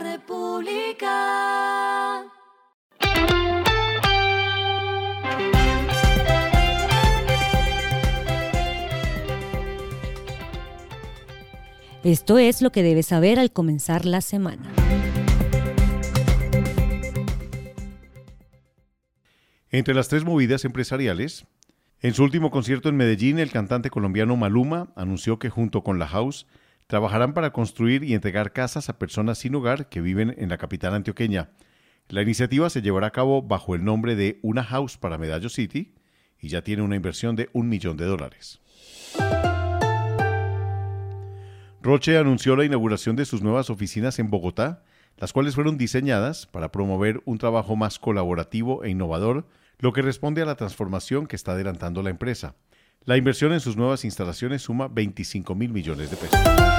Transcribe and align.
República. 0.00 1.10
Esto 12.02 12.38
es 12.38 12.62
lo 12.62 12.72
que 12.72 12.82
debes 12.82 13.06
saber 13.06 13.38
al 13.38 13.52
comenzar 13.52 14.06
la 14.06 14.22
semana. 14.22 14.72
Entre 19.70 19.92
las 19.92 20.08
tres 20.08 20.24
movidas 20.24 20.64
empresariales, 20.64 21.44
en 22.00 22.14
su 22.14 22.24
último 22.24 22.50
concierto 22.50 22.88
en 22.88 22.96
Medellín, 22.96 23.38
el 23.38 23.50
cantante 23.50 23.90
colombiano 23.90 24.34
Maluma 24.36 24.92
anunció 24.96 25.38
que 25.38 25.50
junto 25.50 25.84
con 25.84 25.98
la 25.98 26.08
House 26.08 26.46
trabajarán 26.90 27.34
para 27.34 27.52
construir 27.52 28.02
y 28.02 28.14
entregar 28.14 28.52
casas 28.52 28.88
a 28.88 28.98
personas 28.98 29.38
sin 29.38 29.54
hogar 29.54 29.88
que 29.88 30.00
viven 30.00 30.34
en 30.38 30.48
la 30.48 30.58
capital 30.58 30.92
antioqueña. 30.92 31.50
La 32.08 32.20
iniciativa 32.20 32.68
se 32.68 32.82
llevará 32.82 33.06
a 33.06 33.12
cabo 33.12 33.42
bajo 33.42 33.76
el 33.76 33.84
nombre 33.84 34.16
de 34.16 34.40
Una 34.42 34.64
House 34.64 34.98
para 34.98 35.16
Medallo 35.16 35.48
City 35.50 35.94
y 36.40 36.48
ya 36.48 36.62
tiene 36.62 36.82
una 36.82 36.96
inversión 36.96 37.36
de 37.36 37.48
un 37.52 37.68
millón 37.68 37.96
de 37.96 38.06
dólares. 38.06 38.60
Roche 41.80 42.18
anunció 42.18 42.56
la 42.56 42.64
inauguración 42.64 43.14
de 43.14 43.24
sus 43.24 43.40
nuevas 43.40 43.70
oficinas 43.70 44.18
en 44.18 44.28
Bogotá, 44.28 44.82
las 45.16 45.32
cuales 45.32 45.54
fueron 45.54 45.78
diseñadas 45.78 46.46
para 46.46 46.72
promover 46.72 47.22
un 47.24 47.38
trabajo 47.38 47.76
más 47.76 48.00
colaborativo 48.00 48.82
e 48.82 48.90
innovador, 48.90 49.46
lo 49.78 49.92
que 49.92 50.02
responde 50.02 50.42
a 50.42 50.44
la 50.44 50.56
transformación 50.56 51.28
que 51.28 51.36
está 51.36 51.52
adelantando 51.52 52.02
la 52.02 52.10
empresa. 52.10 52.56
La 53.04 53.16
inversión 53.16 53.52
en 53.52 53.60
sus 53.60 53.76
nuevas 53.76 54.04
instalaciones 54.04 54.62
suma 54.62 54.88
25 54.88 55.54
mil 55.54 55.70
millones 55.70 56.10
de 56.10 56.16
pesos. 56.16 56.69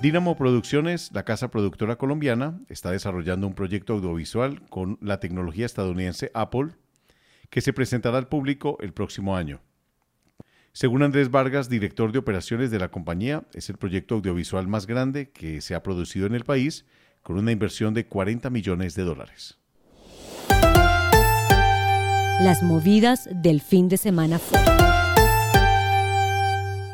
Dinamo 0.00 0.34
Producciones, 0.34 1.10
la 1.12 1.24
casa 1.24 1.50
productora 1.50 1.96
colombiana, 1.96 2.58
está 2.70 2.90
desarrollando 2.90 3.46
un 3.46 3.52
proyecto 3.52 3.92
audiovisual 3.92 4.62
con 4.70 4.96
la 5.02 5.20
tecnología 5.20 5.66
estadounidense 5.66 6.30
Apple 6.32 6.70
que 7.50 7.60
se 7.60 7.74
presentará 7.74 8.16
al 8.16 8.26
público 8.26 8.78
el 8.80 8.94
próximo 8.94 9.36
año. 9.36 9.60
Según 10.72 11.02
Andrés 11.02 11.30
Vargas, 11.30 11.68
director 11.68 12.12
de 12.12 12.18
operaciones 12.18 12.70
de 12.70 12.78
la 12.78 12.88
compañía, 12.88 13.42
es 13.52 13.68
el 13.68 13.76
proyecto 13.76 14.14
audiovisual 14.14 14.68
más 14.68 14.86
grande 14.86 15.30
que 15.32 15.60
se 15.60 15.74
ha 15.74 15.82
producido 15.82 16.26
en 16.26 16.34
el 16.34 16.44
país, 16.44 16.86
con 17.22 17.36
una 17.36 17.52
inversión 17.52 17.92
de 17.92 18.06
40 18.06 18.48
millones 18.48 18.94
de 18.94 19.02
dólares. 19.02 19.58
Las 22.40 22.62
movidas 22.62 23.28
del 23.34 23.60
fin 23.60 23.90
de 23.90 23.98
semana 23.98 24.38
fueron. 24.38 24.99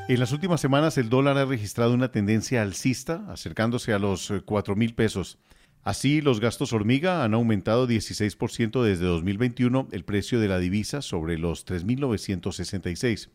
En 0.08 0.20
las 0.20 0.30
últimas 0.30 0.60
semanas 0.60 0.98
el 0.98 1.08
dólar 1.08 1.36
ha 1.36 1.44
registrado 1.46 1.92
una 1.92 2.12
tendencia 2.12 2.62
alcista, 2.62 3.24
acercándose 3.28 3.92
a 3.92 3.98
los 3.98 4.32
4 4.44 4.76
mil 4.76 4.94
pesos. 4.94 5.38
Así, 5.82 6.20
los 6.20 6.38
gastos 6.38 6.72
hormiga 6.72 7.24
han 7.24 7.34
aumentado 7.34 7.88
16% 7.88 8.84
desde 8.84 9.04
2021 9.04 9.88
el 9.90 10.04
precio 10.04 10.38
de 10.38 10.46
la 10.46 10.60
divisa 10.60 11.02
sobre 11.02 11.38
los 11.38 11.66
3.966. 11.66 13.30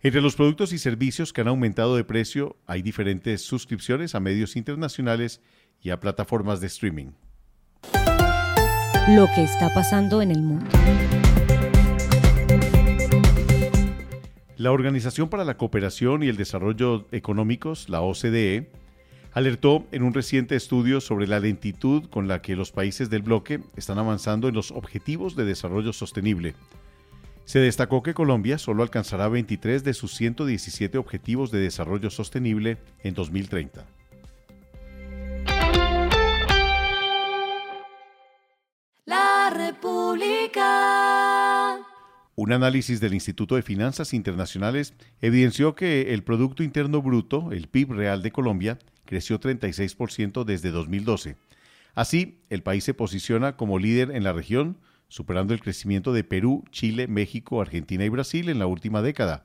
Entre 0.00 0.20
los 0.20 0.36
productos 0.36 0.72
y 0.72 0.78
servicios 0.78 1.32
que 1.32 1.40
han 1.40 1.48
aumentado 1.48 1.96
de 1.96 2.04
precio 2.04 2.56
hay 2.68 2.82
diferentes 2.82 3.42
suscripciones 3.42 4.14
a 4.14 4.20
medios 4.20 4.54
internacionales 4.54 5.40
y 5.82 5.90
a 5.90 5.98
plataformas 5.98 6.60
de 6.60 6.68
streaming. 6.68 7.10
Lo 9.08 9.26
que 9.34 9.42
está 9.42 9.74
pasando 9.74 10.22
en 10.22 10.30
el 10.30 10.40
mundo. 10.40 10.66
La 14.60 14.72
Organización 14.72 15.30
para 15.30 15.46
la 15.46 15.56
Cooperación 15.56 16.22
y 16.22 16.28
el 16.28 16.36
Desarrollo 16.36 17.06
Económicos, 17.12 17.88
la 17.88 18.02
OCDE, 18.02 18.68
alertó 19.32 19.86
en 19.90 20.02
un 20.02 20.12
reciente 20.12 20.54
estudio 20.54 21.00
sobre 21.00 21.26
la 21.26 21.40
lentitud 21.40 22.10
con 22.10 22.28
la 22.28 22.42
que 22.42 22.56
los 22.56 22.70
países 22.70 23.08
del 23.08 23.22
bloque 23.22 23.60
están 23.76 23.98
avanzando 23.98 24.48
en 24.48 24.54
los 24.54 24.70
objetivos 24.70 25.34
de 25.34 25.46
desarrollo 25.46 25.94
sostenible 25.94 26.54
se 27.50 27.58
destacó 27.58 28.00
que 28.04 28.14
Colombia 28.14 28.58
solo 28.58 28.84
alcanzará 28.84 29.26
23 29.26 29.82
de 29.82 29.92
sus 29.92 30.14
117 30.14 30.98
objetivos 30.98 31.50
de 31.50 31.58
desarrollo 31.58 32.08
sostenible 32.08 32.78
en 33.02 33.12
2030. 33.14 33.84
La 39.06 39.50
República. 39.52 40.79
Un 42.40 42.52
análisis 42.52 43.00
del 43.00 43.12
Instituto 43.12 43.56
de 43.56 43.62
Finanzas 43.62 44.14
Internacionales 44.14 44.94
evidenció 45.20 45.74
que 45.74 46.14
el 46.14 46.24
Producto 46.24 46.62
Interno 46.62 47.02
Bruto, 47.02 47.52
el 47.52 47.68
PIB 47.68 47.92
real 47.92 48.22
de 48.22 48.32
Colombia, 48.32 48.78
creció 49.04 49.38
36% 49.38 50.44
desde 50.44 50.70
2012. 50.70 51.36
Así, 51.92 52.40
el 52.48 52.62
país 52.62 52.82
se 52.82 52.94
posiciona 52.94 53.58
como 53.58 53.78
líder 53.78 54.12
en 54.12 54.24
la 54.24 54.32
región 54.32 54.78
superando 55.08 55.52
el 55.52 55.60
crecimiento 55.60 56.14
de 56.14 56.24
Perú, 56.24 56.64
Chile, 56.70 57.08
México, 57.08 57.60
Argentina 57.60 58.06
y 58.06 58.08
Brasil 58.08 58.48
en 58.48 58.58
la 58.58 58.66
última 58.66 59.02
década. 59.02 59.42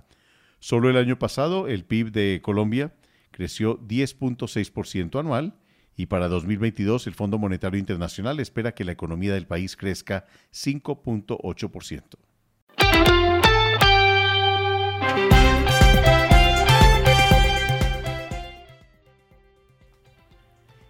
Solo 0.59 0.89
el 0.89 0.95
año 0.95 1.19
pasado 1.19 1.67
el 1.67 1.83
PIB 1.83 2.13
de 2.13 2.39
Colombia 2.41 2.93
creció 3.31 3.77
10.6% 3.81 5.19
anual 5.19 5.57
y 5.97 6.05
para 6.05 6.29
2022 6.29 7.07
el 7.07 7.13
Fondo 7.13 7.39
Monetario 7.39 7.77
Internacional 7.77 8.39
espera 8.39 8.73
que 8.73 8.85
la 8.85 8.93
economía 8.93 9.33
del 9.33 9.47
país 9.47 9.75
crezca 9.75 10.27
5.8%. 10.53 12.24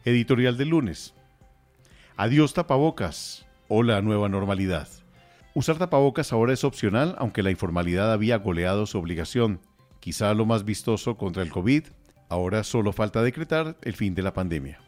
Editorial 0.06 0.56
del 0.56 0.70
lunes. 0.70 1.16
Adiós 2.16 2.54
tapabocas 2.54 3.48
o 3.68 3.82
la 3.82 4.04
nueva 4.04 4.30
normalidad. 4.30 4.88
Usar 5.56 5.80
tapabocas 5.80 6.32
ahora 6.32 6.54
es 6.54 6.64
opcional, 6.64 7.16
aunque 7.18 7.42
la 7.42 7.50
informalidad 7.50 8.14
había 8.14 8.38
goleado 8.38 8.86
su 8.86 9.00
obligación. 9.00 9.62
Quizá 10.00 10.36
lo 10.36 10.46
más 10.46 10.64
vistoso 10.64 11.18
contra 11.18 11.42
el 11.42 11.50
COVID, 11.50 11.86
ahora 12.30 12.64
solo 12.64 12.94
falta 12.94 13.24
decretar 13.24 13.78
el 13.82 13.96
fin 13.96 14.14
de 14.14 14.22
la 14.22 14.34
pandemia. 14.34 14.85